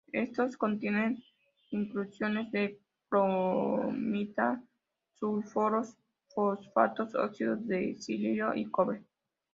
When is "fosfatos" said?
6.33-7.13